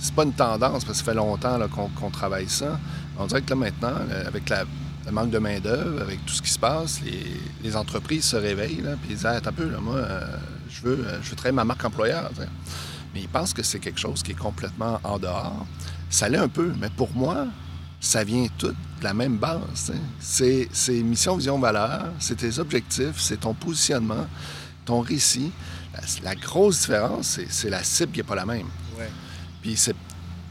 [0.00, 1.58] C'est pas une tendance, parce que ça fait longtemps
[1.94, 2.78] qu'on travaille ça.
[3.18, 3.94] On dirait que là, maintenant,
[4.26, 4.50] avec
[5.06, 7.00] le manque de main-d'œuvre, avec tout ce qui se passe,
[7.62, 10.36] les, entreprises se réveillent ils disent Attends un peu, moi, euh,
[10.68, 12.30] je, veux, euh, je veux travailler ma marque employeur.
[13.14, 15.66] Mais ils pensent que c'est quelque chose qui est complètement en dehors.
[16.10, 17.46] Ça l'est un peu, mais pour moi,
[18.00, 19.92] ça vient tout de la même base.
[20.18, 20.68] C'est
[21.02, 24.26] mission, vision, valeur, c'est tes objectifs, c'est ton positionnement,
[24.84, 25.52] ton récit.
[26.22, 28.68] La, grosse différence, c'est la cible qui n'est pas la même.
[29.60, 29.94] Puis c'est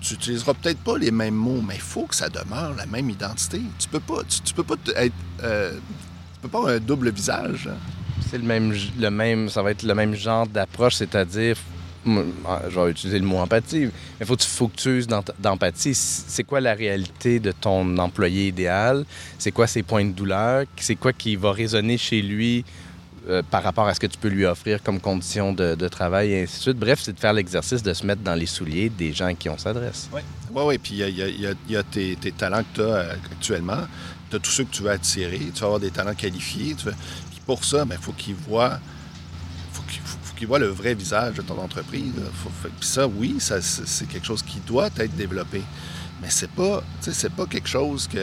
[0.01, 3.09] tu n'utiliseras peut-être pas les mêmes mots, mais il faut que ça demeure la même
[3.09, 3.61] identité.
[3.77, 5.73] Tu peux pas, tu, peux pas être, euh,
[6.33, 7.69] tu peux pas avoir un double visage.
[7.71, 7.77] Hein.
[8.29, 11.55] C'est le même, le même, ça va être le même genre d'approche, c'est-à-dire,
[12.47, 15.07] ah, je vais utiliser le mot empathie, mais il faut, faut que tu uses
[15.39, 15.93] d'empathie.
[15.93, 19.05] C'est quoi la réalité de ton employé idéal?
[19.37, 20.65] C'est quoi ses points de douleur?
[20.77, 22.65] C'est quoi qui va résonner chez lui
[23.29, 26.43] euh, par rapport à ce que tu peux lui offrir comme condition de, travail et
[26.43, 26.77] ainsi de suite.
[26.77, 29.47] Bref, c'est de faire l'exercice de se mettre dans les souliers des gens à qui
[29.47, 30.09] on s'adresse.
[30.11, 30.21] Oui,
[30.53, 30.77] oui, oui.
[30.79, 33.81] Puis il y a, tes, talents que tu as euh, actuellement.
[34.29, 35.39] Tu as tous ceux que tu veux attirer.
[35.53, 36.75] Tu vas avoir des talents qualifiés.
[36.75, 38.79] Puis pour ça, il ben, faut qu'ils voient
[39.71, 39.83] faut
[40.35, 42.13] qu'ils voient le vrai visage de ton entreprise.
[42.63, 45.61] Puis ça, oui, ça, c'est quelque chose qui doit être développé.
[46.21, 48.17] Mais c'est pas, c'est pas quelque chose que,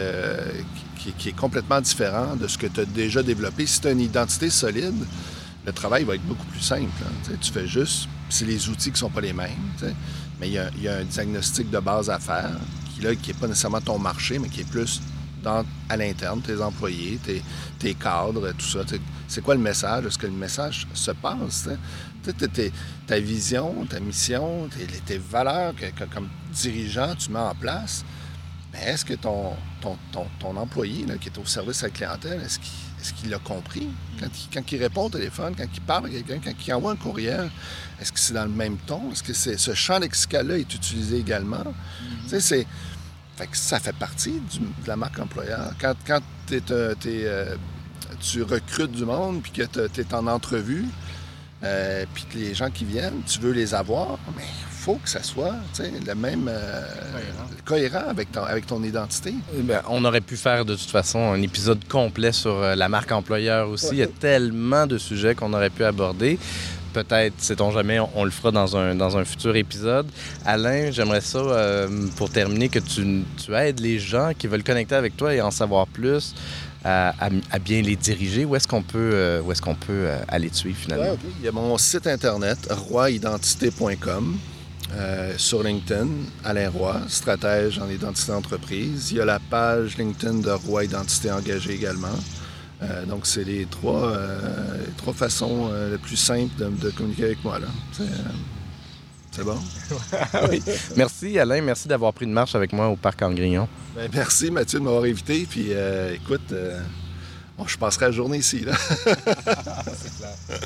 [0.99, 3.67] qui, est complètement différent de ce que tu as déjà développé.
[3.67, 5.07] Si tu as une identité solide,
[5.65, 6.91] le travail va être beaucoup plus simple.
[7.05, 7.33] Hein.
[7.41, 9.51] Tu fais juste, c'est les outils qui ne sont pas les mêmes,
[10.41, 12.51] mais il y, a, un diagnostic de base à faire
[12.95, 15.01] qui n'est qui pas nécessairement ton marché, mais qui est plus
[15.89, 17.19] à l'interne, tes employés,
[17.79, 18.81] tes, cadres, tout ça.
[19.27, 20.05] C'est quoi le message?
[20.07, 21.69] Est-ce que le message se passe?
[23.07, 24.69] ta vision, ta mission,
[25.07, 28.05] tes, valeurs que, comme dirigeant, tu mets en place.
[28.73, 33.31] Mais est-ce que ton, ton, employé qui est au service à la clientèle, est-ce qu'il
[33.31, 33.89] l'a compris?
[34.53, 37.51] Quand il, répond au téléphone, quand il parle à quelqu'un, quand il envoie un courriel,
[38.01, 39.11] est-ce que c'est dans le même ton?
[39.13, 41.65] Est-ce que ce champ lexical-là est utilisé également?
[42.29, 42.41] Mm-hmm.
[42.41, 42.67] c'est...
[43.53, 45.73] ça fait partie de la marque employeur.
[45.81, 46.21] Quand, quand
[46.53, 47.57] euh,
[48.21, 50.87] tu recrutes du monde puis que tu es en entrevue,
[51.63, 54.45] euh, puis que les gens qui viennent, tu veux les avoir, mais
[54.89, 56.83] faut que ça soit le même euh,
[57.67, 58.05] cohérent.
[58.09, 59.35] avec, ton, avec ton identité.
[59.55, 62.89] Eh ben, on aurait pu faire de toute façon un épisode complet sur euh, la
[62.89, 63.89] marque employeur aussi.
[63.93, 66.39] Il y a tellement de sujets qu'on aurait pu aborder
[66.95, 70.07] peut-être, sait-on jamais, on, le fera dans un, dans un futur épisode.
[70.47, 74.95] Alain, j'aimerais ça, euh, pour terminer, que tu, tu, aides les gens qui veulent connecter
[74.95, 76.35] avec toi et en savoir plus
[76.83, 77.13] à,
[77.63, 78.47] bien les diriger.
[78.47, 81.19] Où est-ce qu'on peut, où est-ce qu'on peut aller te suivre finalement?
[81.41, 84.39] Il y a mon site internet, roiidentité.com.
[84.97, 86.09] Euh, sur LinkedIn,
[86.45, 89.11] Alain Roy, stratège en identité d'entreprise.
[89.11, 92.09] Il y a la page LinkedIn de Roy Identité Engagée également.
[92.83, 94.39] Euh, donc, c'est les trois, euh,
[94.97, 97.59] trois façons les plus simples de, communiquer avec moi.
[99.31, 99.59] C'est bon?
[100.51, 100.63] oui.
[100.97, 101.61] Merci, Alain.
[101.61, 103.69] Merci d'avoir pris une marche avec moi au Parc Angrignon.
[103.95, 105.47] Ben, merci, Mathieu, de m'avoir invité.
[105.49, 105.71] Puis,
[106.15, 106.55] écoute,
[107.67, 108.65] je passerai la journée ici.
[109.05, 110.59] C'est clair.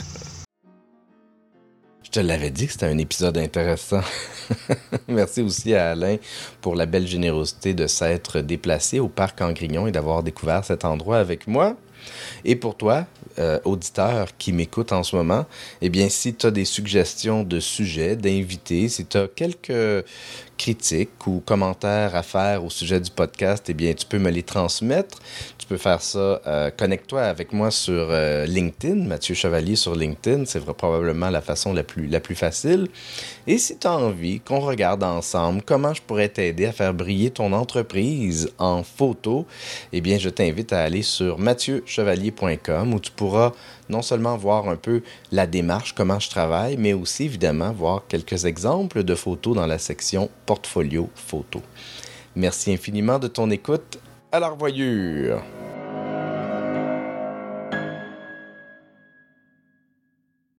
[2.14, 4.03] Je te l'avais dit que c'était un épisode intéressant.
[5.09, 6.18] Merci aussi à Alain
[6.61, 11.16] pour la belle générosité de s'être déplacé au parc Angrignon et d'avoir découvert cet endroit
[11.16, 11.75] avec moi.
[12.44, 13.07] Et pour toi,
[13.38, 15.46] euh, auditeur qui m'écoute en ce moment,
[15.81, 20.05] eh bien, si tu as des suggestions de sujets, d'invités, si tu as quelques
[20.62, 24.45] critiques ou commentaires à faire au sujet du podcast, eh bien, tu peux me les
[24.45, 25.18] transmettre.
[25.59, 26.41] Tu peux faire ça.
[26.47, 30.45] Euh, connecte-toi avec moi sur euh, LinkedIn, Mathieu Chevalier sur LinkedIn.
[30.47, 32.87] C'est probablement la façon la plus, la plus facile.
[33.49, 37.30] Et si tu as envie qu'on regarde ensemble comment je pourrais t'aider à faire briller
[37.30, 39.47] ton entreprise en photo,
[39.93, 43.51] eh bien, je t'invite à aller sur mathieuchevalier.com où tu pourras
[43.93, 48.47] non seulement voir un peu la démarche, comment je travaille, mais aussi évidemment voir quelques
[48.47, 51.62] exemples de photos dans la section portfolio photo.
[52.34, 54.01] Merci infiniment de ton écoute.
[54.32, 55.43] À la revoyure!